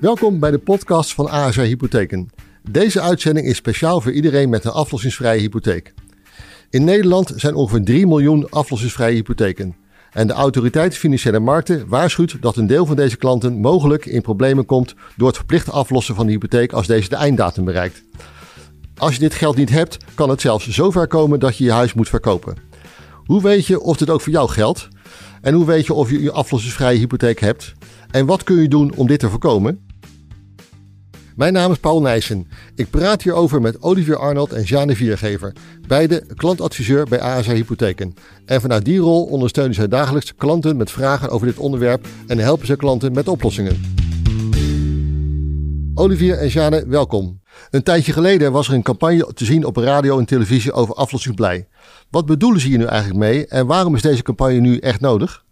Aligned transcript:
Welkom 0.00 0.38
bij 0.38 0.50
de 0.50 0.58
podcast 0.58 1.14
van 1.14 1.28
ASR 1.28 1.60
Hypotheken. 1.60 2.28
Deze 2.70 3.00
uitzending 3.00 3.46
is 3.46 3.56
speciaal 3.56 4.00
voor 4.00 4.12
iedereen 4.12 4.48
met 4.48 4.64
een 4.64 4.70
aflossingsvrije 4.70 5.40
hypotheek. 5.40 5.94
In 6.70 6.84
Nederland 6.84 7.32
zijn 7.36 7.54
ongeveer 7.54 7.84
3 7.84 8.06
miljoen 8.06 8.50
aflossingsvrije 8.50 9.14
hypotheken. 9.14 9.76
En 10.12 10.26
de 10.26 10.32
autoriteit 10.32 10.96
Financiële 10.96 11.38
Markten 11.38 11.88
waarschuwt 11.88 12.42
dat 12.42 12.56
een 12.56 12.66
deel 12.66 12.86
van 12.86 12.96
deze 12.96 13.16
klanten 13.16 13.58
mogelijk 13.58 14.06
in 14.06 14.22
problemen 14.22 14.66
komt 14.66 14.94
door 15.16 15.26
het 15.26 15.36
verplicht 15.36 15.70
aflossen 15.70 16.14
van 16.14 16.26
de 16.26 16.32
hypotheek 16.32 16.72
als 16.72 16.86
deze 16.86 17.08
de 17.08 17.16
einddatum 17.16 17.64
bereikt. 17.64 18.02
Als 18.96 19.14
je 19.14 19.20
dit 19.20 19.34
geld 19.34 19.56
niet 19.56 19.70
hebt, 19.70 19.96
kan 20.14 20.30
het 20.30 20.40
zelfs 20.40 20.68
zover 20.68 21.06
komen 21.06 21.40
dat 21.40 21.56
je 21.56 21.64
je 21.64 21.72
huis 21.72 21.94
moet 21.94 22.08
verkopen. 22.08 22.56
Hoe 23.24 23.42
weet 23.42 23.66
je 23.66 23.80
of 23.80 23.96
dit 23.96 24.10
ook 24.10 24.20
voor 24.20 24.32
jou 24.32 24.48
geldt? 24.48 24.88
En 25.40 25.54
hoe 25.54 25.66
weet 25.66 25.86
je 25.86 25.94
of 25.94 26.10
je 26.10 26.22
je 26.22 26.32
aflossingsvrije 26.32 26.98
hypotheek 26.98 27.40
hebt? 27.40 27.72
En 28.10 28.26
wat 28.26 28.42
kun 28.42 28.62
je 28.62 28.68
doen 28.68 28.92
om 28.94 29.06
dit 29.06 29.18
te 29.18 29.28
voorkomen? 29.28 29.88
Mijn 31.36 31.52
naam 31.52 31.70
is 31.70 31.78
Paul 31.78 32.00
Nijssen. 32.00 32.48
Ik 32.74 32.90
praat 32.90 33.22
hierover 33.22 33.60
met 33.60 33.82
Olivier 33.82 34.16
Arnold 34.16 34.52
en 34.52 34.62
Jeanne 34.62 34.96
Viergever, 34.96 35.52
beide 35.86 36.24
klantadviseur 36.36 37.06
bij 37.08 37.20
ASA 37.20 37.52
Hypotheken. 37.52 38.14
En 38.44 38.60
vanuit 38.60 38.84
die 38.84 38.98
rol 38.98 39.24
ondersteunen 39.24 39.74
zij 39.74 39.88
dagelijks 39.88 40.34
klanten 40.34 40.76
met 40.76 40.90
vragen 40.90 41.30
over 41.30 41.46
dit 41.46 41.58
onderwerp 41.58 42.06
en 42.26 42.38
helpen 42.38 42.66
ze 42.66 42.76
klanten 42.76 43.12
met 43.12 43.28
oplossingen. 43.28 43.80
Olivier 45.94 46.38
en 46.38 46.48
Jeanne, 46.48 46.84
welkom. 46.86 47.40
Een 47.70 47.82
tijdje 47.82 48.12
geleden 48.12 48.52
was 48.52 48.68
er 48.68 48.74
een 48.74 48.82
campagne 48.82 49.32
te 49.34 49.44
zien 49.44 49.64
op 49.64 49.76
radio 49.76 50.18
en 50.18 50.24
televisie 50.24 50.72
over 50.72 50.94
aflossingsblij. 50.94 51.68
Wat 52.10 52.26
bedoelen 52.26 52.60
ze 52.60 52.66
hier 52.68 52.78
nu 52.78 52.84
eigenlijk 52.84 53.20
mee 53.20 53.46
en 53.46 53.66
waarom 53.66 53.94
is 53.94 54.02
deze 54.02 54.22
campagne 54.22 54.60
nu 54.60 54.78
echt 54.78 55.00
nodig? 55.00 55.44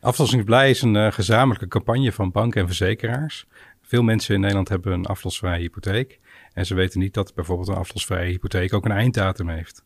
Aflossingsblij 0.00 0.70
is 0.70 0.82
een 0.82 0.94
uh, 0.94 1.12
gezamenlijke 1.12 1.68
campagne 1.68 2.12
van 2.12 2.30
banken 2.30 2.60
en 2.60 2.66
verzekeraars. 2.66 3.46
Veel 3.88 4.02
mensen 4.02 4.34
in 4.34 4.40
Nederland 4.40 4.68
hebben 4.68 4.92
een 4.92 5.06
aflosvrije 5.06 5.60
hypotheek. 5.60 6.20
En 6.52 6.66
ze 6.66 6.74
weten 6.74 7.00
niet 7.00 7.14
dat 7.14 7.34
bijvoorbeeld 7.34 7.68
een 7.68 7.74
aflosvrije 7.74 8.30
hypotheek 8.30 8.74
ook 8.74 8.84
een 8.84 8.90
einddatum 8.90 9.48
heeft. 9.48 9.84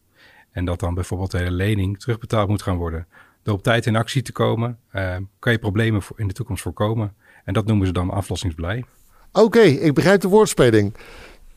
En 0.50 0.64
dat 0.64 0.80
dan 0.80 0.94
bijvoorbeeld 0.94 1.30
de 1.30 1.38
hele 1.38 1.50
lening 1.50 1.98
terugbetaald 1.98 2.48
moet 2.48 2.62
gaan 2.62 2.76
worden. 2.76 3.06
Door 3.42 3.54
op 3.54 3.62
tijd 3.62 3.86
in 3.86 3.96
actie 3.96 4.22
te 4.22 4.32
komen, 4.32 4.78
uh, 4.92 5.16
kan 5.38 5.52
je 5.52 5.58
problemen 5.58 6.02
in 6.16 6.28
de 6.28 6.34
toekomst 6.34 6.62
voorkomen. 6.62 7.14
En 7.44 7.54
dat 7.54 7.66
noemen 7.66 7.86
ze 7.86 7.92
dan 7.92 8.10
aflossingsblij. 8.10 8.84
Oké, 9.32 9.60
ik 9.60 9.94
begrijp 9.94 10.20
de 10.20 10.28
woordspeling. 10.28 10.94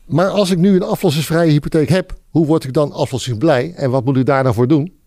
Maar 0.06 0.28
als 0.28 0.50
ik 0.50 0.58
nu 0.58 0.74
een 0.74 0.82
aflossingsvrije 0.82 1.50
hypotheek 1.50 1.88
heb, 1.88 2.14
hoe 2.30 2.46
word 2.46 2.64
ik 2.64 2.72
dan 2.72 2.92
aflossingsblij 2.92 3.72
en 3.74 3.90
wat 3.90 4.04
moet 4.04 4.16
ik 4.16 4.26
daar 4.26 4.42
dan 4.42 4.54
voor 4.54 4.68
doen? 4.68 4.98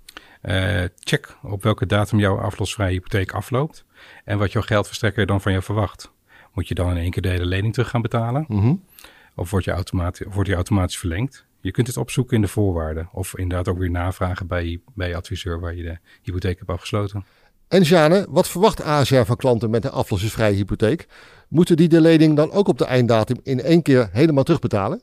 Uh, 0.41 0.83
check 0.99 1.37
op 1.43 1.63
welke 1.63 1.85
datum 1.85 2.19
jouw 2.19 2.39
aflosvrije 2.39 2.91
hypotheek 2.91 3.31
afloopt 3.31 3.85
en 4.25 4.37
wat 4.37 4.51
jouw 4.51 4.61
geldverstrekker 4.61 5.25
dan 5.25 5.41
van 5.41 5.51
jou 5.51 5.63
verwacht. 5.63 6.15
Moet 6.57 6.67
je 6.67 6.75
dan 6.75 6.89
in 6.89 6.97
één 6.97 7.11
keer 7.11 7.21
de 7.21 7.29
hele 7.29 7.45
lening 7.45 7.73
terug 7.73 7.89
gaan 7.89 8.01
betalen? 8.01 8.45
Mm 8.47 8.59
-hmm. 8.59 8.83
Of 9.35 9.49
wordt 9.49 9.65
je, 9.65 9.71
automatisch, 9.71 10.27
wordt 10.29 10.49
je 10.49 10.55
automatisch 10.55 10.97
verlengd? 10.97 11.45
Je 11.61 11.71
kunt 11.71 11.87
het 11.87 11.97
opzoeken 11.97 12.35
in 12.35 12.41
de 12.41 12.47
voorwaarden. 12.47 13.09
Of 13.11 13.37
inderdaad 13.37 13.67
ook 13.67 13.77
weer 13.77 13.91
navragen 13.91 14.47
bij, 14.47 14.81
bij 14.95 15.07
je 15.07 15.15
adviseur 15.15 15.59
waar 15.59 15.75
je 15.75 15.83
de 15.83 15.97
hypotheek 16.21 16.57
hebt 16.57 16.69
afgesloten. 16.69 17.25
En 17.67 17.81
Jane, 17.81 18.25
wat 18.29 18.49
verwacht 18.49 18.83
ASR 18.83 19.21
van 19.21 19.35
klanten 19.35 19.69
met 19.69 19.85
een 19.85 19.91
aflossingsvrije 19.91 20.55
hypotheek? 20.55 21.07
Moeten 21.47 21.77
die 21.77 21.87
de 21.87 22.01
lening 22.01 22.35
dan 22.35 22.51
ook 22.51 22.67
op 22.67 22.77
de 22.77 22.85
einddatum 22.85 23.39
in 23.43 23.61
één 23.61 23.81
keer 23.81 24.09
helemaal 24.11 24.43
terugbetalen? 24.43 25.01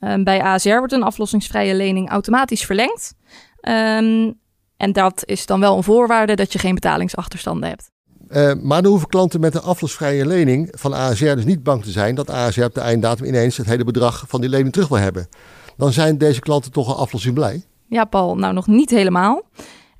Um, 0.00 0.24
bij 0.24 0.42
ASR 0.42 0.78
wordt 0.78 0.92
een 0.92 1.02
aflossingsvrije 1.02 1.74
lening 1.74 2.10
automatisch 2.10 2.64
verlengd. 2.64 3.14
Um, 3.60 4.40
en 4.76 4.92
dat 4.92 5.22
is 5.26 5.46
dan 5.46 5.60
wel 5.60 5.76
een 5.76 5.82
voorwaarde 5.82 6.34
dat 6.34 6.52
je 6.52 6.58
geen 6.58 6.74
betalingsachterstanden 6.74 7.68
hebt. 7.68 7.92
Uh, 8.30 8.52
maar 8.62 8.82
dan 8.82 8.90
hoeven 8.90 9.08
klanten 9.08 9.40
met 9.40 9.54
een 9.54 9.60
aflossvrije 9.60 10.26
lening 10.26 10.68
van 10.70 10.92
ASR 10.92 11.24
dus 11.34 11.44
niet 11.44 11.62
bang 11.62 11.82
te 11.82 11.90
zijn 11.90 12.14
dat 12.14 12.30
ASR 12.30 12.62
op 12.62 12.74
de 12.74 12.80
einddatum 12.80 13.26
ineens 13.26 13.56
het 13.56 13.66
hele 13.66 13.84
bedrag 13.84 14.24
van 14.28 14.40
die 14.40 14.50
lening 14.50 14.72
terug 14.72 14.88
wil 14.88 14.98
hebben. 14.98 15.28
Dan 15.76 15.92
zijn 15.92 16.18
deze 16.18 16.40
klanten 16.40 16.72
toch 16.72 16.88
al 16.88 16.96
aflossing 16.96 17.34
blij? 17.34 17.62
Ja, 17.88 18.04
Paul, 18.04 18.36
nou 18.36 18.54
nog 18.54 18.66
niet 18.66 18.90
helemaal. 18.90 19.42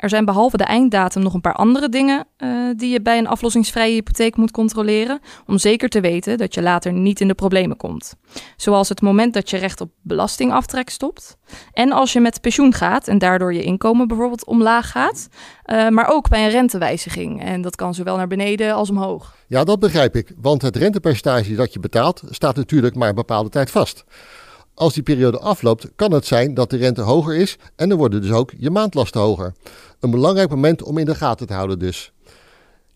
Er 0.05 0.11
zijn 0.11 0.25
behalve 0.25 0.57
de 0.57 0.65
einddatum 0.65 1.23
nog 1.23 1.35
een 1.35 1.41
paar 1.41 1.55
andere 1.55 1.89
dingen 1.89 2.27
uh, 2.39 2.51
die 2.77 2.93
je 2.93 3.03
bij 3.03 3.19
een 3.19 3.27
aflossingsvrije 3.27 3.93
hypotheek 3.93 4.37
moet 4.37 4.51
controleren. 4.51 5.21
Om 5.47 5.59
zeker 5.59 5.89
te 5.89 6.01
weten 6.01 6.39
dat 6.39 6.55
je 6.55 6.63
later 6.63 6.93
niet 6.93 7.21
in 7.21 7.29
de 7.29 7.35
problemen 7.35 7.77
komt. 7.77 8.15
Zoals 8.57 8.89
het 8.89 9.01
moment 9.01 9.35
dat 9.35 9.51
je 9.51 9.57
recht 9.57 9.81
op 9.81 9.91
belastingaftrek 10.03 10.91
stopt. 10.91 11.37
En 11.73 11.93
als 11.93 12.13
je 12.13 12.21
met 12.21 12.41
pensioen 12.41 12.73
gaat 12.73 13.09
en 13.09 13.19
daardoor 13.19 13.55
je 13.55 13.63
inkomen 13.63 14.09
bijvoorbeeld 14.09 14.45
omlaag 14.45 14.91
gaat. 14.91 15.29
Uh, 15.67 15.89
maar 15.89 16.09
ook 16.09 16.29
bij 16.29 16.45
een 16.45 16.51
rentewijziging. 16.51 17.43
En 17.43 17.63
dat 17.63 17.77
kan 17.77 17.95
zowel 17.95 18.17
naar 18.17 18.27
beneden 18.27 18.75
als 18.75 18.91
omhoog. 18.91 19.35
Ja, 19.47 19.65
dat 19.65 19.81
begrijp 19.81 20.17
ik. 20.17 20.33
Want 20.37 20.63
het 20.63 20.77
rentepercentage 20.77 21.55
dat 21.55 21.73
je 21.73 21.81
betaalt 21.81 22.23
staat 22.31 22.57
natuurlijk 22.57 22.95
maar 22.95 23.09
een 23.09 23.15
bepaalde 23.15 23.49
tijd 23.49 23.71
vast. 23.71 24.05
Als 24.75 24.95
die 24.95 25.03
periode 25.03 25.39
afloopt, 25.39 25.91
kan 25.97 26.13
het 26.13 26.27
zijn 26.27 26.55
dat 26.55 26.71
de 26.71 26.77
rente 26.77 27.01
hoger 27.01 27.37
is 27.37 27.57
en 27.77 27.89
dan 27.89 27.99
worden 27.99 28.23
dus 28.23 28.31
ook 28.31 28.53
je 28.59 28.71
maandlasten 28.71 29.21
hoger. 29.21 29.55
Een 30.01 30.11
belangrijk 30.11 30.51
moment 30.51 30.83
om 30.83 30.99
in 30.99 31.05
de 31.05 31.15
gaten 31.15 31.47
te 31.47 31.53
houden 31.53 31.79
dus. 31.79 32.13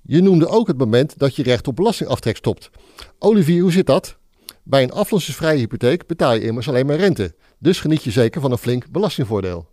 Je 0.03 0.23
noemde 0.23 0.47
ook 0.47 0.67
het 0.67 0.79
moment 0.79 1.19
dat 1.19 1.37
je 1.37 1.43
recht 1.43 1.69
op 1.69 1.77
belastingaftrek 1.77 2.37
stopt. 2.37 2.71
Olivier, 3.19 3.63
hoe 3.63 3.73
zit 3.73 3.87
dat? 3.87 4.17
Bij 4.63 4.83
een 4.83 4.93
aflossingsvrije 4.93 5.59
hypotheek 5.59 6.07
betaal 6.07 6.35
je 6.35 6.41
immers 6.41 6.69
alleen 6.69 6.87
maar 6.87 6.97
rente. 6.97 7.35
Dus 7.59 7.81
geniet 7.81 8.05
je 8.05 8.11
zeker 8.11 8.41
van 8.41 8.53
een 8.53 8.59
flink 8.59 8.91
belastingvoordeel. 8.91 9.69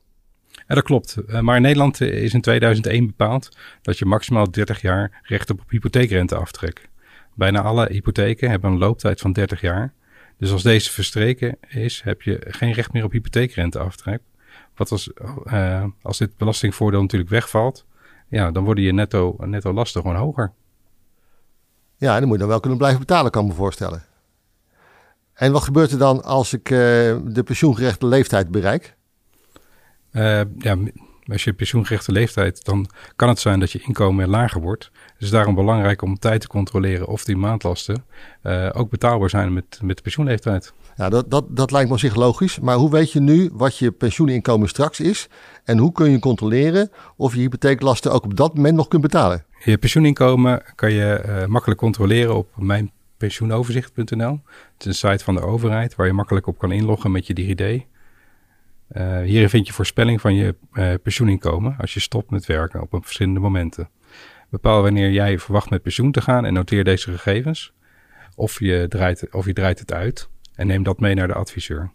Ja, 0.68 0.76
dat 0.76 0.84
klopt. 0.84 1.16
Maar 1.42 1.56
in 1.56 1.62
Nederland 1.62 2.02
is 2.02 2.34
in 2.34 2.42
2001 2.42 3.06
bepaald 3.06 3.50
dat 3.82 3.98
je 3.98 4.06
maximaal 4.06 4.52
30 4.52 4.82
jaar 4.82 5.22
recht 5.24 5.50
op 5.50 5.62
hypotheekrenteaftrek. 5.68 6.90
Bijna 7.34 7.62
alle 7.62 7.88
hypotheken 7.92 8.50
hebben 8.50 8.72
een 8.72 8.78
looptijd 8.78 9.22
van 9.22 9.32
30 9.32 9.62
jaar. 9.62 9.94
Dus 10.38 10.52
als 10.52 10.64
deze 10.64 10.92
verstreken 10.92 11.58
is, 11.68 12.02
heb 12.02 12.22
je 12.22 12.42
geen 12.48 12.72
recht 12.72 12.94
meer 12.94 13.04
op 13.04 13.12
hypotheekrenteaftrek. 13.12 14.22
Wat 14.76 14.92
als, 14.92 15.12
uh, 15.46 15.84
als 16.02 16.18
dit 16.18 16.38
belastingvoordeel 16.38 17.02
natuurlijk 17.02 17.32
wegvalt, 17.32 17.86
ja, 18.30 18.52
dan 18.52 18.64
worden 18.64 18.84
je 18.84 18.94
netto, 18.94 19.36
netto 19.40 19.74
lasten 19.74 20.02
gewoon 20.02 20.16
hoger. 20.16 20.52
Ja, 21.98 22.14
en 22.14 22.20
dan 22.20 22.24
moet 22.24 22.34
je 22.34 22.40
dan 22.40 22.48
wel 22.48 22.60
kunnen 22.60 22.78
blijven 22.78 23.00
betalen, 23.00 23.32
kan 23.32 23.44
ik 23.44 23.50
me 23.50 23.56
voorstellen. 23.56 24.04
En 25.34 25.52
wat 25.52 25.64
gebeurt 25.64 25.92
er 25.92 25.98
dan 25.98 26.24
als 26.24 26.54
ik 26.54 26.70
uh, 26.70 26.78
de 27.24 27.44
pensioengerechte 27.46 28.06
leeftijd 28.06 28.52
bereik? 28.52 28.96
Uh, 30.12 30.42
ja, 30.58 30.78
als 31.32 31.44
je 31.44 31.54
pensioengerechte 31.54 32.12
leeftijd, 32.12 32.66
dan 32.66 32.88
kan 33.16 33.30
het 33.30 33.40
zijn 33.40 33.60
dat 33.60 33.72
je 33.72 33.82
inkomen 33.86 34.30
lager 34.30 34.62
wordt. 34.62 34.92
Het 35.14 35.24
is 35.24 35.30
daarom 35.30 35.56
belangrijk 35.56 36.02
om 36.02 36.12
op 36.12 36.20
tijd 36.20 36.42
te 36.42 36.48
controleren 36.48 37.08
of 37.08 37.24
die 37.24 37.38
maandlasten 37.38 38.06
uh, 38.44 38.70
ook 38.74 38.90
betaalbaar 38.90 39.30
zijn 39.30 39.54
met, 39.54 39.80
met 39.82 39.96
de 39.96 40.02
pensioenleeftijd. 40.02 40.74
Ja, 40.96 41.10
dat, 41.10 41.32
dat, 41.32 41.46
dat 41.50 41.72
lijkt 41.72 41.88
me 41.88 41.94
op 41.94 42.00
zich 42.00 42.16
logisch. 42.16 42.60
Maar 42.60 42.76
hoe 42.76 42.92
weet 42.92 43.12
je 43.12 43.20
nu 43.20 43.50
wat 43.54 43.78
je 43.78 43.92
pensioeninkomen 43.92 44.68
straks 44.68 45.00
is? 45.00 45.28
En 45.64 45.78
hoe 45.78 45.92
kun 45.92 46.12
je 46.12 46.20
controleren 46.20 46.92
of 47.16 47.34
je 47.34 47.40
hypotheeklasten 47.40 48.12
ook 48.12 48.24
op 48.24 48.38
dat 48.38 48.56
moment 48.56 48.76
nog 48.76 48.88
kunt 48.88 49.02
betalen? 49.02 49.46
Je 49.64 49.78
pensioeninkomen 49.78 50.64
kan 50.76 50.92
je 50.92 51.24
uh, 51.26 51.46
makkelijk 51.46 51.80
controleren 51.80 52.36
op 52.36 52.48
mijnpensioenoverzicht.nl. 52.56 54.40
Het 54.74 54.86
is 54.86 54.86
een 54.86 55.10
site 55.10 55.24
van 55.24 55.36
de 55.36 55.42
overheid 55.42 55.96
waar 55.96 56.08
je 56.08 56.14
makkelijk 56.14 56.48
op 56.48 56.58
kan 56.58 56.72
inloggen 56.72 57.12
met 57.12 57.28
je 57.28 57.34
DigiD. 57.34 57.86
Uh, 58.98 59.22
hierin 59.22 59.50
vind 59.50 59.68
je 59.68 59.74
voorspelling 59.74 60.22
van 60.22 60.36
je 60.36 60.56
uh, 60.74 60.94
pensioeninkomen 61.04 61.76
als 61.78 61.94
je 61.94 62.00
stopt 62.00 62.30
met 62.30 62.46
werken 62.46 62.82
op 62.82 63.06
verschillende 63.06 63.40
momenten. 63.40 63.90
Bepaal 64.50 64.82
wanneer 64.82 65.12
jij 65.12 65.40
verwacht 65.40 65.70
met 65.70 65.82
pensioen 65.82 66.12
te 66.12 66.22
gaan 66.22 66.46
en 66.46 66.54
noteer 66.54 66.84
deze 66.84 67.12
gegevens. 67.12 67.74
Of 68.36 68.60
je 68.60 68.86
draait, 68.90 69.34
of 69.34 69.46
je 69.46 69.54
draait 69.54 69.80
het 69.80 69.94
uit 69.94 70.30
en 70.54 70.68
neem 70.68 70.84
dat 70.84 71.00
mee 71.00 71.16
naar 71.16 71.28
de 71.28 71.34
adviseur. 71.34 71.92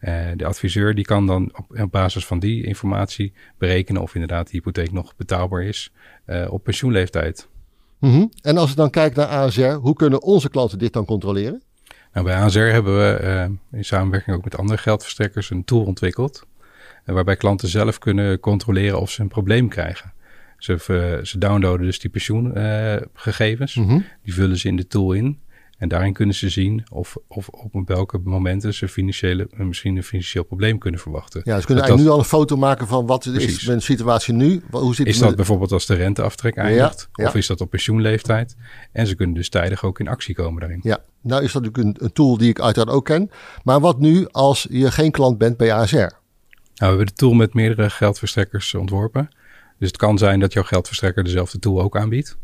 Uh, 0.00 0.26
de 0.36 0.44
adviseur 0.44 0.94
die 0.94 1.04
kan 1.04 1.26
dan 1.26 1.52
op, 1.54 1.90
basis 1.90 2.26
van 2.26 2.38
die 2.38 2.64
informatie 2.64 3.32
berekenen 3.58 4.02
of 4.02 4.14
inderdaad 4.14 4.46
de 4.46 4.52
hypotheek 4.52 4.92
nog 4.92 5.16
betaalbaar 5.16 5.62
is 5.62 5.92
op 6.48 6.64
pensioenleeftijd. 6.64 7.48
Mm. 7.98 8.30
En 8.42 8.56
als 8.56 8.70
we 8.70 8.76
dan 8.76 8.90
kijken 8.90 9.18
naar 9.18 9.28
ASR, 9.28 9.62
hoe 9.62 9.94
kunnen 9.94 10.22
onze 10.22 10.48
klanten 10.48 10.78
dit 10.78 10.92
dan 10.92 11.04
controleren? 11.04 11.62
Nou, 12.16 12.28
bij 12.28 12.36
ASR 12.36 12.58
hebben 12.58 12.96
we 12.96 13.20
uh, 13.22 13.78
in 13.78 13.84
samenwerking 13.84 14.36
ook 14.36 14.44
met 14.44 14.56
andere 14.56 14.78
geldverstrekkers 14.78 15.50
een 15.50 15.64
tool 15.64 15.84
ontwikkeld. 15.84 16.46
Uh, 17.04 17.14
waarbij 17.14 17.36
klanten 17.36 17.68
zelf 17.68 17.98
kunnen 17.98 18.40
controleren 18.40 19.00
of 19.00 19.10
ze 19.10 19.20
een 19.20 19.28
probleem 19.28 19.68
krijgen. 19.68 20.12
Ze, 20.58 20.72
uh, 20.72 21.24
ze 21.24 21.38
downloaden 21.38 21.86
dus 21.86 21.98
die 21.98 22.10
pensioengegevens. 22.10 23.74
Mm 23.74 23.88
-hmm. 23.88 24.04
Die 24.22 24.34
vullen 24.34 24.56
ze 24.56 24.68
in 24.68 24.76
de 24.76 24.86
tool 24.86 25.12
in. 25.12 25.40
En 25.76 25.88
daarin 25.88 26.12
kunnen 26.12 26.34
ze 26.34 26.48
zien 26.48 26.84
of, 26.90 27.16
of 27.28 27.48
op 27.48 27.88
welke 27.88 28.20
momenten 28.24 28.74
ze 28.74 28.88
financiële, 28.88 29.48
misschien 29.56 29.96
een 29.96 30.02
financieel 30.02 30.44
probleem 30.44 30.78
kunnen 30.78 31.00
verwachten. 31.00 31.40
Ja, 31.44 31.60
ze 31.60 31.66
kunnen 31.66 31.84
dat 31.84 31.92
eigenlijk 31.92 31.98
dat, 31.98 32.06
nu 32.06 32.12
al 32.12 32.18
een 32.18 32.46
foto 32.46 32.56
maken 32.56 32.86
van 32.86 33.06
wat 33.06 33.20
precies. 33.20 33.58
is 33.58 33.64
de 33.64 33.80
situatie 33.80 34.34
nu. 34.34 34.62
Hoe 34.70 34.94
zit 34.94 35.06
is 35.06 35.18
dat 35.18 35.36
bijvoorbeeld 35.36 35.72
als 35.72 35.86
de 35.86 35.94
renteaftrek 35.94 36.56
eindigt? 36.56 37.08
Ja, 37.12 37.24
ja. 37.24 37.28
Of 37.28 37.34
is 37.34 37.46
dat 37.46 37.60
op 37.60 37.70
pensioenleeftijd? 37.70 38.56
En 38.92 39.06
ze 39.06 39.14
kunnen 39.14 39.34
dus 39.34 39.48
tijdig 39.48 39.84
ook 39.84 40.00
in 40.00 40.08
actie 40.08 40.34
komen 40.34 40.60
daarin. 40.60 40.80
Ja, 40.82 40.98
nou 41.20 41.42
is 41.42 41.52
dat 41.52 41.62
natuurlijk 41.62 41.98
een, 41.98 42.04
een 42.06 42.12
tool 42.12 42.36
die 42.36 42.48
ik 42.48 42.60
uiteraard 42.60 42.96
ook 42.96 43.04
ken. 43.04 43.30
Maar 43.62 43.80
wat 43.80 43.98
nu 43.98 44.26
als 44.30 44.66
je 44.70 44.90
geen 44.90 45.10
klant 45.10 45.38
bent 45.38 45.56
bij 45.56 45.72
ASR? 45.72 45.96
Nou, 45.96 46.12
we 46.76 46.86
hebben 46.86 47.06
de 47.06 47.12
tool 47.12 47.32
met 47.32 47.54
meerdere 47.54 47.90
geldverstrekkers 47.90 48.74
ontworpen. 48.74 49.28
Dus 49.78 49.88
het 49.88 49.96
kan 49.96 50.18
zijn 50.18 50.40
dat 50.40 50.52
jouw 50.52 50.62
geldverstrekker 50.62 51.24
dezelfde 51.24 51.58
tool 51.58 51.82
ook 51.82 51.96
aanbiedt. 51.96 52.36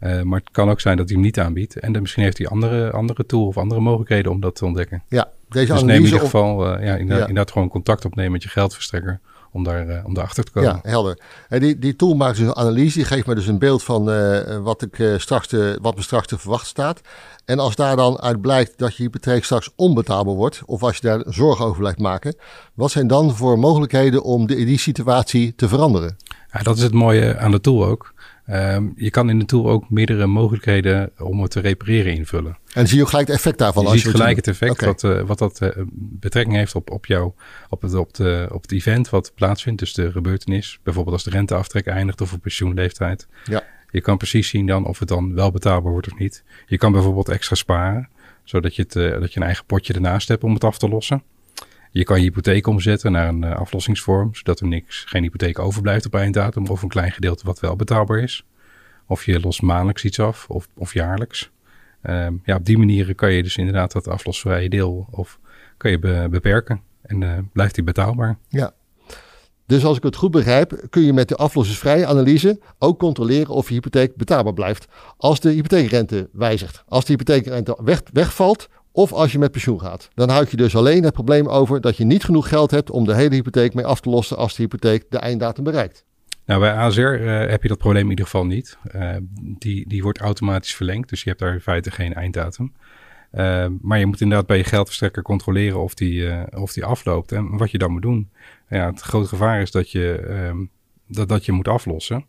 Uh, 0.00 0.22
maar 0.22 0.38
het 0.38 0.50
kan 0.50 0.70
ook 0.70 0.80
zijn 0.80 0.96
dat 0.96 1.06
hij 1.06 1.14
hem 1.14 1.24
niet 1.24 1.38
aanbiedt. 1.38 1.78
En 1.78 1.92
dan 1.92 2.02
misschien 2.02 2.22
heeft 2.22 2.38
hij 2.38 2.46
andere, 2.46 2.90
andere 2.90 3.26
tool 3.26 3.46
of 3.46 3.56
andere 3.56 3.80
mogelijkheden 3.80 4.32
om 4.32 4.40
dat 4.40 4.56
te 4.56 4.64
ontdekken. 4.64 5.02
Ja, 5.08 5.28
deze 5.48 5.72
dus 5.72 5.82
neem 5.82 5.96
in 5.96 6.04
ieder 6.04 6.20
geval 6.20 6.66
uh, 6.66 6.84
ja, 6.84 6.94
inderdaad, 6.94 7.28
inderdaad 7.28 7.50
gewoon 7.52 7.68
contact 7.68 8.04
opnemen 8.04 8.32
met 8.32 8.42
je 8.42 8.48
geldverstrekker 8.48 9.20
om, 9.56 9.64
daar, 9.64 9.88
uh, 9.88 10.04
om 10.04 10.14
daarachter 10.14 10.44
te 10.44 10.50
komen. 10.50 10.70
Ja, 10.70 10.90
helder. 10.90 11.18
En 11.48 11.60
die, 11.60 11.78
die 11.78 11.96
tool 11.96 12.14
maakt 12.14 12.36
dus 12.36 12.46
een 12.46 12.56
analyse, 12.56 12.98
die 12.98 13.06
geeft 13.06 13.26
me 13.26 13.34
dus 13.34 13.46
een 13.46 13.58
beeld 13.58 13.82
van 13.82 14.10
uh, 14.10 14.56
wat, 14.56 14.82
ik, 14.82 14.98
uh, 14.98 15.18
straks 15.18 15.46
te, 15.46 15.78
wat 15.82 15.96
me 15.96 16.02
straks 16.02 16.26
te 16.26 16.38
verwachten 16.38 16.68
staat. 16.68 17.00
En 17.44 17.58
als 17.58 17.76
daar 17.76 17.96
dan 17.96 18.20
uit 18.20 18.40
blijkt 18.40 18.78
dat 18.78 18.96
je 18.96 19.02
hypotheek 19.02 19.44
straks 19.44 19.70
onbetaalbaar 19.76 20.34
wordt, 20.34 20.62
of 20.66 20.82
als 20.82 20.96
je 20.96 21.06
daar 21.06 21.22
zorgen 21.26 21.64
over 21.64 21.78
blijft 21.78 21.98
maken, 21.98 22.36
wat 22.74 22.90
zijn 22.90 23.06
dan 23.06 23.36
voor 23.36 23.58
mogelijkheden 23.58 24.22
om 24.22 24.46
de, 24.46 24.54
die 24.54 24.78
situatie 24.78 25.54
te 25.54 25.68
veranderen? 25.68 26.16
Ja, 26.52 26.62
dat 26.62 26.76
is 26.76 26.82
het 26.82 26.92
mooie 26.92 27.38
aan 27.38 27.50
de 27.50 27.60
tool 27.60 27.84
ook. 27.84 28.14
Um, 28.50 28.92
je 28.96 29.10
kan 29.10 29.30
in 29.30 29.38
de 29.38 29.44
tool 29.44 29.70
ook 29.70 29.90
meerdere 29.90 30.26
mogelijkheden 30.26 31.12
om 31.18 31.42
het 31.42 31.50
te 31.50 31.60
repareren 31.60 32.14
invullen. 32.14 32.58
En 32.72 32.86
zie 32.86 32.96
je 32.96 33.02
ook 33.02 33.08
gelijk 33.08 33.26
het 33.26 33.36
effect 33.36 33.58
daarvan? 33.58 33.82
Je 33.82 33.88
als 33.88 34.00
ziet 34.00 34.10
je 34.10 34.16
gelijk 34.16 34.36
het 34.36 34.46
effect 34.46 34.72
okay. 34.72 34.88
wat, 34.88 35.02
uh, 35.02 35.22
wat 35.22 35.38
dat 35.38 35.60
uh, 35.62 35.68
betrekking 35.92 36.56
heeft 36.56 36.74
op, 36.74 36.90
op 36.90 37.06
jou, 37.06 37.32
op 37.68 37.82
het, 37.82 37.94
op, 37.94 38.14
de, 38.14 38.48
op 38.52 38.62
het 38.62 38.72
event 38.72 39.10
wat 39.10 39.32
plaatsvindt. 39.34 39.78
Dus 39.78 39.94
de 39.94 40.10
gebeurtenis. 40.10 40.78
Bijvoorbeeld 40.82 41.14
als 41.14 41.24
de 41.24 41.30
renteaftrek 41.30 41.86
eindigt 41.86 42.20
of 42.20 42.32
op 42.32 42.40
pensioenleeftijd. 42.40 43.28
Ja. 43.44 43.64
Je 43.90 44.00
kan 44.00 44.16
precies 44.16 44.48
zien 44.48 44.66
dan 44.66 44.86
of 44.86 44.98
het 44.98 45.08
dan 45.08 45.34
wel 45.34 45.50
betaalbaar 45.50 45.92
wordt 45.92 46.12
of 46.12 46.18
niet. 46.18 46.44
Je 46.66 46.78
kan 46.78 46.92
bijvoorbeeld 46.92 47.28
extra 47.28 47.54
sparen, 47.54 48.08
zodat 48.44 48.76
je, 48.76 48.82
het, 48.82 48.94
uh, 48.94 49.20
dat 49.20 49.32
je 49.32 49.40
een 49.40 49.46
eigen 49.46 49.64
potje 49.66 49.92
ernaast 49.92 50.28
hebt 50.28 50.44
om 50.44 50.54
het 50.54 50.64
af 50.64 50.78
te 50.78 50.88
lossen. 50.88 51.22
Je 51.96 52.04
kan 52.04 52.16
je 52.16 52.22
hypotheek 52.22 52.66
omzetten 52.66 53.12
naar 53.12 53.28
een 53.28 53.44
uh, 53.44 53.56
aflossingsvorm, 53.56 54.34
zodat 54.34 54.60
er 54.60 54.66
niks, 54.66 55.04
geen 55.04 55.22
hypotheek 55.22 55.58
overblijft 55.58 56.06
op 56.06 56.14
einddatum 56.14 56.66
of 56.66 56.82
een 56.82 56.88
klein 56.88 57.12
gedeelte 57.12 57.46
wat 57.46 57.60
wel 57.60 57.76
betaalbaar 57.76 58.18
is. 58.18 58.46
Of 59.06 59.24
je 59.24 59.40
lost 59.40 59.62
maandelijks 59.62 60.04
iets 60.04 60.20
af 60.20 60.46
of, 60.48 60.68
of 60.74 60.92
jaarlijks. 60.92 61.50
Um, 62.02 62.40
ja, 62.44 62.56
op 62.56 62.64
die 62.64 62.78
manier 62.78 63.14
kan 63.14 63.32
je 63.32 63.42
dus 63.42 63.56
inderdaad 63.56 63.92
dat 63.92 64.08
aflosvrije 64.08 64.68
deel 64.68 65.06
of 65.10 65.38
kan 65.76 65.90
je 65.90 65.98
be 65.98 66.26
beperken 66.30 66.80
en 67.02 67.20
uh, 67.20 67.38
blijft 67.52 67.74
die 67.74 67.84
betaalbaar. 67.84 68.38
Ja. 68.48 68.74
Dus 69.66 69.84
als 69.84 69.96
ik 69.96 70.02
het 70.02 70.16
goed 70.16 70.30
begrijp, 70.30 70.86
kun 70.90 71.02
je 71.02 71.12
met 71.12 71.28
de 71.28 71.36
aflossingsvrije 71.36 72.06
analyse 72.06 72.60
ook 72.78 72.98
controleren 72.98 73.54
of 73.54 73.68
je 73.68 73.74
hypotheek 73.74 74.16
betaalbaar 74.16 74.54
blijft. 74.54 74.86
Als 75.16 75.40
de 75.40 75.50
hypotheekrente 75.50 76.28
wijzigt. 76.32 76.84
Als 76.88 77.04
de 77.04 77.12
hypotheekrente 77.12 77.78
weg, 77.82 78.02
wegvalt 78.12 78.68
of 78.96 79.12
als 79.12 79.32
je 79.32 79.38
met 79.38 79.50
pensioen 79.50 79.80
gaat. 79.80 80.08
Dan 80.14 80.28
houd 80.28 80.50
je 80.50 80.56
dus 80.56 80.76
alleen 80.76 81.04
het 81.04 81.12
probleem 81.12 81.48
over 81.48 81.80
dat 81.80 81.96
je 81.96 82.04
niet 82.04 82.24
genoeg 82.24 82.48
geld 82.48 82.70
hebt 82.70 82.90
om 82.90 83.04
de 83.04 83.14
hele 83.14 83.34
hypotheek 83.34 83.74
mee 83.74 83.84
af 83.84 84.00
te 84.00 84.10
lossen 84.10 84.36
als 84.36 84.56
de 84.56 84.62
hypotheek 84.62 85.04
de 85.08 85.18
einddatum 85.18 85.64
bereikt. 85.64 86.04
Nou, 86.44 86.60
bij 86.60 86.72
ASR 86.72 87.00
uh, 87.00 87.46
heb 87.46 87.62
je 87.62 87.68
dat 87.68 87.78
probleem 87.78 88.04
in 88.04 88.10
ieder 88.10 88.24
geval 88.24 88.46
niet. 88.46 88.78
Uh, 88.94 89.16
die, 89.58 89.88
die 89.88 90.02
wordt 90.02 90.18
automatisch 90.18 90.74
verlengd, 90.74 91.08
dus 91.08 91.22
je 91.22 91.28
hebt 91.28 91.40
daar 91.40 91.52
in 91.52 91.60
feite 91.60 91.90
geen 91.90 92.14
einddatum. 92.14 92.72
Uh, 93.32 93.66
maar 93.80 93.98
je 93.98 94.06
moet 94.06 94.20
inderdaad 94.20 94.46
bij 94.46 94.56
je 94.56 94.64
geldverstrekker 94.64 95.22
controleren 95.22 95.82
of 95.82 95.94
die, 95.94 96.46
of 96.56 96.72
die 96.72 96.84
afloopt 96.84 97.32
en 97.32 97.56
wat 97.56 97.70
je 97.70 97.78
dan 97.78 97.90
moet 97.92 98.02
doen. 98.02 98.30
Ja, 98.68 98.86
het 98.86 99.00
grote 99.00 99.28
gevaar 99.28 99.60
is 99.60 99.70
dat 99.70 99.90
je, 99.90 100.26
um, 100.48 100.70
dat, 101.06 101.28
dat 101.28 101.44
je 101.44 101.52
moet 101.52 101.68
aflossen. 101.68 102.26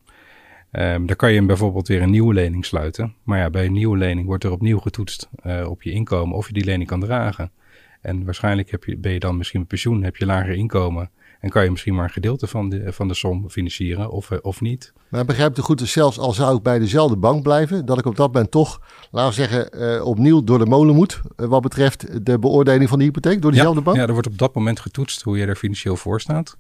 Um, 0.72 1.06
dan 1.06 1.16
kan 1.16 1.34
je 1.34 1.46
bijvoorbeeld 1.46 1.88
weer 1.88 2.02
een 2.02 2.10
nieuwe 2.10 2.34
lening 2.34 2.66
sluiten. 2.66 3.16
Maar 3.24 3.40
ja, 3.40 3.50
bij 3.50 3.66
een 3.66 3.74
nieuwe 3.74 3.98
lening 3.98 4.28
wordt 4.28 4.44
er 4.44 4.52
opnieuw 4.52 4.80
getoetst 4.80 5.30
uh, 5.46 5.70
op 5.70 5.82
je 5.84 5.92
inkomen 5.92 6.38
of 6.38 6.48
je 6.48 6.54
die 6.54 6.66
lening 6.66 6.90
kan 6.90 7.00
dragen. 7.00 7.52
En 8.02 8.26
waarschijnlijk 8.26 8.72
heb 8.72 8.84
je, 8.84 8.98
ben 8.98 9.12
je 9.12 9.20
dan 9.20 9.38
misschien 9.38 9.60
met 9.60 9.68
pensioen, 9.68 10.04
heb 10.04 10.16
je 10.16 10.26
lager 10.26 10.54
inkomen. 10.54 11.10
En 11.40 11.50
kan 11.50 11.64
je 11.64 11.72
misschien 11.72 11.96
maar 11.96 12.04
een 12.04 12.10
gedeelte 12.10 12.48
van 12.48 12.70
de, 12.70 12.94
van 12.94 13.08
de 13.08 13.14
som 13.14 13.50
financieren 13.50 14.12
of, 14.12 14.30
uh, 14.30 14.38
of 14.42 14.62
niet. 14.62 14.94
Maar 15.10 15.26
begrijp 15.26 15.56
het 15.56 15.66
goed, 15.66 15.78
dus 15.78 15.92
zelfs 15.92 16.20
al 16.20 16.34
zou 16.34 16.58
ik 16.58 16.64
bij 16.64 16.80
dezelfde 16.80 17.18
bank 17.18 17.44
blijven, 17.44 17.86
dat 17.86 17.98
ik 17.98 18.06
op 18.06 18.16
dat 18.16 18.34
moment 18.34 18.52
toch, 18.52 18.82
laten 19.12 19.30
we 19.30 19.48
zeggen, 19.48 19.82
uh, 19.82 20.06
opnieuw 20.06 20.44
door 20.44 20.60
de 20.60 20.66
molen 20.66 20.96
moet. 20.96 21.22
Uh, 21.38 21.48
wat 21.48 21.62
betreft 21.62 22.26
de 22.26 22.40
beoordeling 22.40 22.90
van 22.90 22.98
de 22.98 23.04
hypotheek 23.04 23.42
door 23.42 23.52
diezelfde 23.52 23.80
ja, 23.80 23.86
bank? 23.86 23.98
Ja, 23.98 24.06
er 24.06 24.14
wordt 24.14 24.28
op 24.28 24.38
dat 24.38 24.56
moment 24.56 24.80
getoetst 24.80 25.22
hoe 25.22 25.38
je 25.38 25.46
er 25.46 25.56
financieel 25.56 25.96
voor 25.96 26.22
staat. 26.22 26.58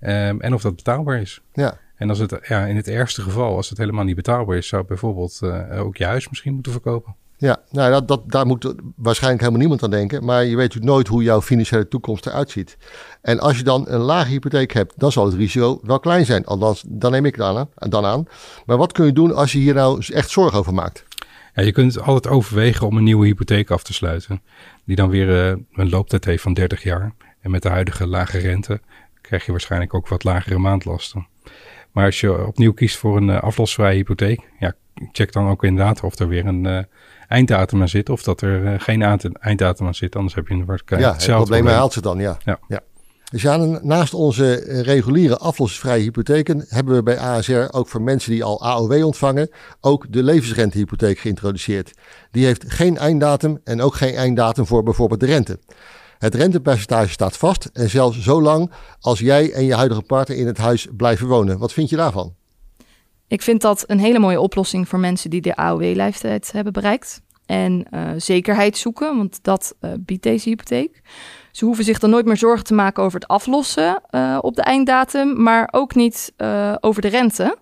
Um, 0.00 0.40
en 0.40 0.54
of 0.54 0.62
dat 0.62 0.76
betaalbaar 0.76 1.20
is. 1.20 1.40
Ja. 1.52 1.78
En 1.96 2.08
als 2.08 2.18
het 2.18 2.38
ja, 2.48 2.64
in 2.64 2.76
het 2.76 2.88
ergste 2.88 3.22
geval, 3.22 3.56
als 3.56 3.68
het 3.68 3.78
helemaal 3.78 4.04
niet 4.04 4.16
betaalbaar 4.16 4.56
is, 4.56 4.68
zou 4.68 4.84
bijvoorbeeld 4.84 5.40
uh, 5.42 5.80
ook 5.80 5.96
je 5.96 6.04
huis 6.04 6.28
misschien 6.28 6.54
moeten 6.54 6.72
verkopen. 6.72 7.14
Ja, 7.36 7.62
nou, 7.70 7.90
dat, 7.90 8.08
dat, 8.08 8.30
daar 8.30 8.46
moet 8.46 8.74
waarschijnlijk 8.96 9.42
helemaal 9.42 9.60
niemand 9.60 9.82
aan 9.82 9.90
denken. 9.90 10.24
Maar 10.24 10.44
je 10.44 10.56
weet 10.56 10.66
natuurlijk 10.66 10.92
nooit 10.92 11.08
hoe 11.08 11.22
jouw 11.22 11.42
financiële 11.42 11.88
toekomst 11.88 12.26
eruit 12.26 12.50
ziet. 12.50 12.76
En 13.22 13.38
als 13.40 13.56
je 13.56 13.64
dan 13.64 13.84
een 13.88 14.00
lage 14.00 14.30
hypotheek 14.30 14.72
hebt, 14.72 14.94
dan 14.96 15.12
zal 15.12 15.24
het 15.24 15.34
risico 15.34 15.80
wel 15.82 16.00
klein 16.00 16.26
zijn. 16.26 16.44
Althans, 16.44 16.84
dan 16.86 17.10
neem 17.10 17.24
ik 17.24 17.34
het 17.34 17.44
aan, 17.44 17.68
dan 17.74 18.04
aan. 18.04 18.26
Maar 18.66 18.76
wat 18.76 18.92
kun 18.92 19.06
je 19.06 19.12
doen 19.12 19.34
als 19.34 19.52
je 19.52 19.58
hier 19.58 19.74
nou 19.74 20.04
echt 20.06 20.30
zorgen 20.30 20.58
over 20.58 20.74
maakt? 20.74 21.04
Ja, 21.54 21.62
je 21.62 21.72
kunt 21.72 22.00
altijd 22.00 22.34
overwegen 22.34 22.86
om 22.86 22.96
een 22.96 23.04
nieuwe 23.04 23.26
hypotheek 23.26 23.70
af 23.70 23.82
te 23.82 23.92
sluiten. 23.92 24.42
Die 24.84 24.96
dan 24.96 25.08
weer 25.08 25.28
uh, 25.28 25.56
een 25.72 25.88
looptijd 25.88 26.24
heeft 26.24 26.42
van 26.42 26.54
30 26.54 26.82
jaar. 26.82 27.14
En 27.40 27.50
met 27.50 27.62
de 27.62 27.68
huidige 27.68 28.06
lage 28.06 28.38
rente 28.38 28.80
krijg 29.24 29.44
je 29.44 29.50
waarschijnlijk 29.50 29.94
ook 29.94 30.08
wat 30.08 30.24
lagere 30.24 30.58
maandlasten. 30.58 31.26
Maar 31.92 32.04
als 32.04 32.20
je 32.20 32.46
opnieuw 32.46 32.72
kiest 32.72 32.96
voor 32.96 33.16
een 33.16 33.28
uh, 33.28 33.42
aflosvrije 33.42 33.96
hypotheek, 33.96 34.40
ja, 34.58 34.72
check 35.12 35.32
dan 35.32 35.48
ook 35.48 35.64
inderdaad 35.64 36.02
of 36.02 36.18
er 36.18 36.28
weer 36.28 36.46
een 36.46 36.64
uh, 36.64 36.78
einddatum 37.28 37.80
aan 37.80 37.88
zit 37.88 38.08
of 38.08 38.22
dat 38.22 38.40
er 38.40 38.62
uh, 38.62 38.74
geen 38.80 39.02
einddatum 39.40 39.86
aan 39.86 39.94
zit. 39.94 40.16
Anders 40.16 40.34
heb 40.34 40.48
je 40.48 40.64
waarschijnlijk 40.64 41.10
ja, 41.10 41.16
hetzelfde 41.16 41.54
het 41.54 41.62
probleem. 41.62 41.78
haalt 41.78 41.92
ze 41.92 42.00
dan, 42.00 42.18
ja. 42.18 42.38
ja. 42.44 42.58
ja. 42.68 42.80
Dus 43.30 43.42
ja, 43.42 43.56
naast 43.82 44.14
onze 44.14 44.54
reguliere 44.82 45.38
aflossingsvrije 45.38 46.02
hypotheken 46.02 46.64
hebben 46.68 46.94
we 46.94 47.02
bij 47.02 47.18
ASR 47.18 47.66
ook 47.70 47.88
voor 47.88 48.02
mensen 48.02 48.30
die 48.30 48.44
al 48.44 48.62
AOW 48.62 49.04
ontvangen 49.04 49.50
ook 49.80 50.12
de 50.12 50.22
levensrentehypotheek 50.22 51.18
geïntroduceerd. 51.18 51.92
Die 52.30 52.44
heeft 52.44 52.64
geen 52.66 52.96
einddatum 52.96 53.60
en 53.64 53.80
ook 53.80 53.94
geen 53.94 54.14
einddatum 54.14 54.66
voor 54.66 54.82
bijvoorbeeld 54.82 55.20
de 55.20 55.26
rente. 55.26 55.58
Het 56.24 56.34
rentepercentage 56.34 57.10
staat 57.10 57.36
vast 57.36 57.70
en 57.72 57.90
zelfs 57.90 58.20
zo 58.20 58.42
lang 58.42 58.70
als 59.00 59.18
jij 59.18 59.52
en 59.52 59.64
je 59.64 59.74
huidige 59.74 60.02
partner 60.02 60.36
in 60.36 60.46
het 60.46 60.58
huis 60.58 60.86
blijven 60.96 61.26
wonen. 61.26 61.58
Wat 61.58 61.72
vind 61.72 61.90
je 61.90 61.96
daarvan? 61.96 62.34
Ik 63.28 63.42
vind 63.42 63.60
dat 63.60 63.84
een 63.86 63.98
hele 63.98 64.18
mooie 64.18 64.40
oplossing 64.40 64.88
voor 64.88 64.98
mensen 64.98 65.30
die 65.30 65.40
de 65.40 65.56
AOW-leeftijd 65.56 66.52
hebben 66.52 66.72
bereikt. 66.72 67.22
En 67.46 67.86
uh, 67.90 68.10
zekerheid 68.16 68.76
zoeken, 68.76 69.16
want 69.16 69.38
dat 69.42 69.74
uh, 69.80 69.90
biedt 70.00 70.22
deze 70.22 70.48
hypotheek. 70.48 71.00
Ze 71.52 71.64
hoeven 71.64 71.84
zich 71.84 71.98
dan 71.98 72.10
nooit 72.10 72.26
meer 72.26 72.36
zorgen 72.36 72.64
te 72.64 72.74
maken 72.74 73.02
over 73.02 73.20
het 73.20 73.28
aflossen 73.28 74.02
uh, 74.10 74.38
op 74.40 74.56
de 74.56 74.62
einddatum, 74.62 75.42
maar 75.42 75.68
ook 75.70 75.94
niet 75.94 76.32
over 76.80 77.02
de 77.02 77.08
rente. 77.08 77.58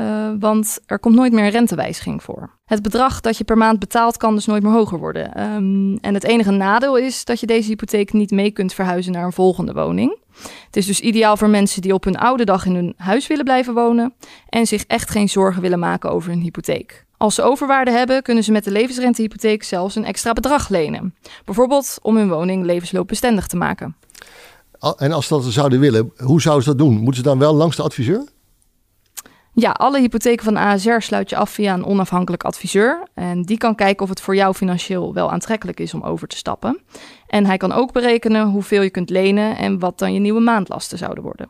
Uh, 0.00 0.30
want 0.38 0.78
er 0.86 0.98
komt 0.98 1.14
nooit 1.14 1.32
meer 1.32 1.44
een 1.44 1.50
rentewijziging 1.50 2.22
voor. 2.22 2.50
Het 2.64 2.82
bedrag 2.82 3.20
dat 3.20 3.36
je 3.36 3.44
per 3.44 3.56
maand 3.56 3.78
betaalt 3.78 4.16
kan 4.16 4.34
dus 4.34 4.46
nooit 4.46 4.62
meer 4.62 4.72
hoger 4.72 4.98
worden. 4.98 5.42
Um, 5.54 5.98
en 6.00 6.14
het 6.14 6.24
enige 6.24 6.50
nadeel 6.50 6.96
is 6.96 7.24
dat 7.24 7.40
je 7.40 7.46
deze 7.46 7.68
hypotheek 7.68 8.12
niet 8.12 8.30
mee 8.30 8.50
kunt 8.50 8.72
verhuizen 8.74 9.12
naar 9.12 9.24
een 9.24 9.32
volgende 9.32 9.72
woning. 9.72 10.18
Het 10.66 10.76
is 10.76 10.86
dus 10.86 11.00
ideaal 11.00 11.36
voor 11.36 11.48
mensen 11.48 11.82
die 11.82 11.94
op 11.94 12.04
hun 12.04 12.16
oude 12.16 12.44
dag 12.44 12.66
in 12.66 12.74
hun 12.74 12.94
huis 12.96 13.26
willen 13.26 13.44
blijven 13.44 13.74
wonen 13.74 14.14
en 14.48 14.66
zich 14.66 14.84
echt 14.86 15.10
geen 15.10 15.28
zorgen 15.28 15.62
willen 15.62 15.78
maken 15.78 16.10
over 16.10 16.30
hun 16.30 16.40
hypotheek. 16.40 17.04
Als 17.16 17.34
ze 17.34 17.42
overwaarde 17.42 17.90
hebben, 17.90 18.22
kunnen 18.22 18.44
ze 18.44 18.52
met 18.52 18.64
de 18.64 18.70
levensrentehypotheek 18.70 19.62
zelfs 19.62 19.96
een 19.96 20.04
extra 20.04 20.32
bedrag 20.32 20.68
lenen. 20.68 21.14
Bijvoorbeeld 21.44 21.98
om 22.02 22.16
hun 22.16 22.28
woning 22.28 22.64
levensloopbestendig 22.64 23.46
te 23.46 23.56
maken. 23.56 23.96
En 24.96 25.12
als 25.12 25.26
ze 25.26 25.34
dat 25.34 25.44
zouden 25.44 25.80
willen, 25.80 26.12
hoe 26.16 26.40
zouden 26.40 26.64
ze 26.64 26.70
dat 26.70 26.78
doen? 26.78 26.94
Moeten 26.94 27.14
ze 27.14 27.28
dan 27.28 27.38
wel 27.38 27.54
langs 27.54 27.76
de 27.76 27.82
adviseur? 27.82 28.24
Ja, 29.60 29.70
alle 29.70 30.00
hypotheken 30.00 30.44
van 30.44 30.56
ASR 30.56 30.98
sluit 30.98 31.30
je 31.30 31.36
af 31.36 31.50
via 31.50 31.74
een 31.74 31.84
onafhankelijk 31.84 32.44
adviseur. 32.44 33.02
En 33.14 33.42
die 33.42 33.58
kan 33.58 33.74
kijken 33.74 34.02
of 34.02 34.08
het 34.08 34.20
voor 34.20 34.34
jou 34.34 34.54
financieel 34.54 35.14
wel 35.14 35.30
aantrekkelijk 35.30 35.80
is 35.80 35.94
om 35.94 36.02
over 36.02 36.28
te 36.28 36.36
stappen. 36.36 36.80
En 37.26 37.46
hij 37.46 37.56
kan 37.56 37.72
ook 37.72 37.92
berekenen 37.92 38.46
hoeveel 38.46 38.82
je 38.82 38.90
kunt 38.90 39.10
lenen 39.10 39.56
en 39.56 39.78
wat 39.78 39.98
dan 39.98 40.12
je 40.12 40.20
nieuwe 40.20 40.40
maandlasten 40.40 40.98
zouden 40.98 41.22
worden. 41.22 41.48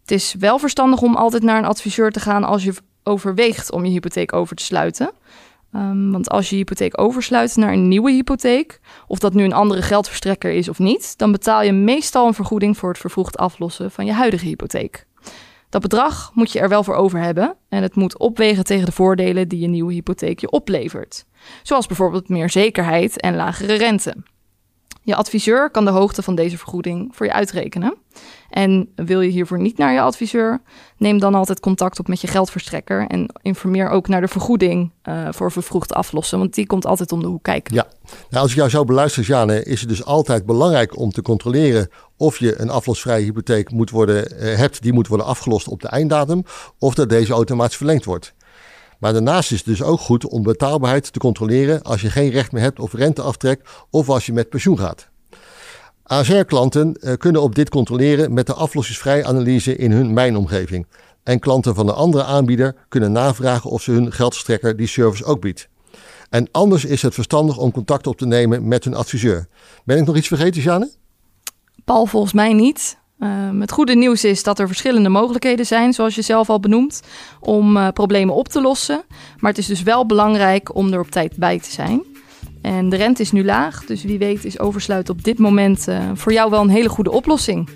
Het 0.00 0.10
is 0.10 0.34
wel 0.38 0.58
verstandig 0.58 1.02
om 1.02 1.14
altijd 1.14 1.42
naar 1.42 1.58
een 1.58 1.64
adviseur 1.64 2.10
te 2.10 2.20
gaan 2.20 2.44
als 2.44 2.64
je 2.64 2.74
overweegt 3.02 3.72
om 3.72 3.84
je 3.84 3.90
hypotheek 3.90 4.32
over 4.32 4.56
te 4.56 4.64
sluiten. 4.64 5.10
Um, 5.74 6.12
want 6.12 6.30
als 6.30 6.48
je 6.48 6.56
je 6.56 6.60
hypotheek 6.62 7.00
oversluit 7.00 7.56
naar 7.56 7.72
een 7.72 7.88
nieuwe 7.88 8.10
hypotheek, 8.10 8.80
of 9.06 9.18
dat 9.18 9.34
nu 9.34 9.44
een 9.44 9.52
andere 9.52 9.82
geldverstrekker 9.82 10.50
is 10.50 10.68
of 10.68 10.78
niet, 10.78 11.18
dan 11.18 11.32
betaal 11.32 11.62
je 11.62 11.72
meestal 11.72 12.26
een 12.26 12.34
vergoeding 12.34 12.76
voor 12.76 12.88
het 12.88 12.98
vervroegd 12.98 13.36
aflossen 13.36 13.90
van 13.90 14.06
je 14.06 14.12
huidige 14.12 14.46
hypotheek. 14.46 15.05
Dat 15.76 15.88
bedrag 15.88 16.30
moet 16.34 16.52
je 16.52 16.60
er 16.60 16.68
wel 16.68 16.84
voor 16.84 16.94
over 16.94 17.20
hebben 17.20 17.56
en 17.68 17.82
het 17.82 17.94
moet 17.94 18.18
opwegen 18.18 18.64
tegen 18.64 18.86
de 18.86 18.92
voordelen 18.92 19.48
die 19.48 19.60
je 19.60 19.66
nieuwe 19.66 19.92
hypotheek 19.92 20.40
je 20.40 20.50
oplevert. 20.50 21.26
Zoals 21.62 21.86
bijvoorbeeld 21.86 22.28
meer 22.28 22.50
zekerheid 22.50 23.20
en 23.20 23.34
lagere 23.34 23.74
rente. 23.74 24.16
Je 25.06 25.16
adviseur 25.16 25.70
kan 25.70 25.84
de 25.84 25.90
hoogte 25.90 26.22
van 26.22 26.34
deze 26.34 26.58
vergoeding 26.58 27.08
voor 27.14 27.26
je 27.26 27.32
uitrekenen. 27.32 27.96
En 28.50 28.88
wil 28.94 29.20
je 29.20 29.30
hiervoor 29.30 29.60
niet 29.60 29.78
naar 29.78 29.92
je 29.92 30.00
adviseur, 30.00 30.60
neem 30.96 31.18
dan 31.18 31.34
altijd 31.34 31.60
contact 31.60 31.98
op 31.98 32.08
met 32.08 32.20
je 32.20 32.26
geldverstrekker 32.26 33.06
en 33.06 33.30
informeer 33.42 33.88
ook 33.88 34.08
naar 34.08 34.20
de 34.20 34.28
vergoeding 34.28 34.92
uh, 35.04 35.28
voor 35.30 35.52
vervroegd 35.52 35.92
aflossen, 35.94 36.38
want 36.38 36.54
die 36.54 36.66
komt 36.66 36.86
altijd 36.86 37.12
om 37.12 37.20
de 37.20 37.26
hoek 37.26 37.42
kijken. 37.42 37.74
Ja, 37.74 37.86
nou, 38.30 38.42
als 38.42 38.50
ik 38.50 38.56
jou 38.56 38.70
zo 38.70 38.84
beluister, 38.84 39.22
Jane, 39.22 39.62
is 39.62 39.80
het 39.80 39.88
dus 39.88 40.04
altijd 40.04 40.46
belangrijk 40.46 40.98
om 40.98 41.10
te 41.10 41.22
controleren 41.22 41.88
of 42.16 42.38
je 42.38 42.60
een 42.60 42.70
aflosvrije 42.70 43.24
hypotheek 43.24 43.70
moet 43.70 43.90
worden, 43.90 44.32
uh, 44.32 44.56
hebt 44.56 44.82
die 44.82 44.92
moet 44.92 45.08
worden 45.08 45.26
afgelost 45.26 45.68
op 45.68 45.80
de 45.80 45.88
einddatum, 45.88 46.42
of 46.78 46.94
dat 46.94 47.08
deze 47.08 47.32
automatisch 47.32 47.76
verlengd 47.76 48.04
wordt. 48.04 48.34
Maar 48.98 49.12
daarnaast 49.12 49.52
is 49.52 49.58
het 49.58 49.66
dus 49.66 49.82
ook 49.82 50.00
goed 50.00 50.26
om 50.26 50.42
betaalbaarheid 50.42 51.12
te 51.12 51.18
controleren 51.18 51.82
als 51.82 52.00
je 52.00 52.10
geen 52.10 52.30
recht 52.30 52.52
meer 52.52 52.62
hebt 52.62 52.80
op 52.80 52.92
renteaftrek 52.92 53.60
of 53.90 54.08
als 54.08 54.26
je 54.26 54.32
met 54.32 54.48
pensioen 54.48 54.78
gaat. 54.78 55.08
ASR-klanten 56.02 56.94
eh, 56.94 57.16
kunnen 57.16 57.42
op 57.42 57.54
dit 57.54 57.68
controleren 57.68 58.32
met 58.32 58.46
de 58.46 58.54
aflossingsvrij 58.54 59.24
analyse 59.24 59.76
in 59.76 59.92
hun 59.92 60.12
mijnomgeving. 60.12 60.86
En 61.22 61.38
klanten 61.38 61.74
van 61.74 61.88
een 61.88 61.94
andere 61.94 62.24
aanbieder 62.24 62.74
kunnen 62.88 63.12
navragen 63.12 63.70
of 63.70 63.82
ze 63.82 63.90
hun 63.90 64.12
geldstrekker 64.12 64.76
die 64.76 64.86
service 64.86 65.24
ook 65.24 65.40
biedt. 65.40 65.68
En 66.30 66.48
anders 66.50 66.84
is 66.84 67.02
het 67.02 67.14
verstandig 67.14 67.58
om 67.58 67.72
contact 67.72 68.06
op 68.06 68.16
te 68.16 68.26
nemen 68.26 68.68
met 68.68 68.84
hun 68.84 68.94
adviseur. 68.94 69.48
Ben 69.84 69.98
ik 69.98 70.06
nog 70.06 70.16
iets 70.16 70.28
vergeten, 70.28 70.62
Jane? 70.62 70.90
Paul, 71.84 72.06
volgens 72.06 72.32
mij 72.32 72.52
niet. 72.52 72.98
Uh, 73.18 73.28
het 73.60 73.72
goede 73.72 73.94
nieuws 73.94 74.24
is 74.24 74.42
dat 74.42 74.58
er 74.58 74.66
verschillende 74.66 75.08
mogelijkheden 75.08 75.66
zijn, 75.66 75.92
zoals 75.92 76.14
je 76.14 76.22
zelf 76.22 76.50
al 76.50 76.60
benoemt, 76.60 77.02
om 77.40 77.76
uh, 77.76 77.88
problemen 77.88 78.34
op 78.34 78.48
te 78.48 78.60
lossen. 78.60 79.02
Maar 79.38 79.50
het 79.50 79.60
is 79.60 79.66
dus 79.66 79.82
wel 79.82 80.06
belangrijk 80.06 80.74
om 80.74 80.92
er 80.92 81.00
op 81.00 81.10
tijd 81.10 81.36
bij 81.36 81.58
te 81.58 81.70
zijn. 81.70 82.02
En 82.62 82.88
de 82.88 82.96
rente 82.96 83.22
is 83.22 83.32
nu 83.32 83.44
laag, 83.44 83.84
dus 83.84 84.02
wie 84.02 84.18
weet 84.18 84.44
is 84.44 84.58
oversluiten 84.58 85.14
op 85.14 85.24
dit 85.24 85.38
moment 85.38 85.88
uh, 85.88 86.10
voor 86.14 86.32
jou 86.32 86.50
wel 86.50 86.60
een 86.60 86.68
hele 86.68 86.88
goede 86.88 87.10
oplossing. 87.10 87.68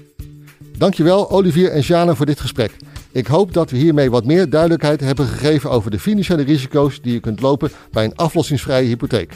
Dankjewel 0.78 1.30
Olivier 1.30 1.70
en 1.70 1.80
Jana 1.80 2.14
voor 2.14 2.26
dit 2.26 2.40
gesprek. 2.40 2.76
Ik 3.12 3.26
hoop 3.26 3.52
dat 3.52 3.70
we 3.70 3.76
hiermee 3.76 4.10
wat 4.10 4.24
meer 4.24 4.50
duidelijkheid 4.50 5.00
hebben 5.00 5.26
gegeven 5.26 5.70
over 5.70 5.90
de 5.90 5.98
financiële 5.98 6.42
risico's 6.42 7.00
die 7.00 7.12
je 7.12 7.20
kunt 7.20 7.40
lopen 7.40 7.70
bij 7.90 8.04
een 8.04 8.16
aflossingsvrije 8.16 8.86
hypotheek. 8.88 9.32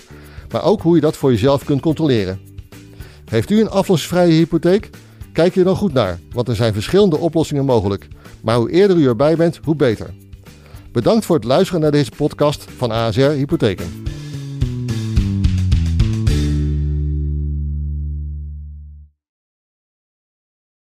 Maar 0.51 0.63
ook 0.65 0.83
hoe 0.83 0.95
je 0.95 1.01
dat 1.01 1.17
voor 1.17 1.31
jezelf 1.31 1.65
kunt 1.65 1.81
controleren. 1.81 2.41
Heeft 3.25 3.51
u 3.51 3.61
een 3.61 3.71
aflossingsvrije 3.71 4.33
hypotheek? 4.33 4.91
Kijk 5.35 5.55
je 5.55 5.62
dan 5.62 5.76
goed 5.76 5.93
naar, 5.93 6.19
want 6.33 6.49
er 6.49 6.57
zijn 6.57 6.73
verschillende 6.73 7.17
oplossingen 7.17 7.64
mogelijk. 7.64 8.09
Maar 8.43 8.57
hoe 8.57 8.71
eerder 8.71 8.97
u 8.97 9.07
erbij 9.07 9.37
bent, 9.37 9.61
hoe 9.64 9.76
beter. 9.76 10.14
Bedankt 10.93 11.25
voor 11.25 11.37
het 11.37 11.45
luisteren 11.45 11.81
naar 11.81 11.91
deze 11.91 12.11
podcast 12.17 12.64
van 12.76 12.91
ASR 12.91 13.21
Hypotheken. 13.21 14.13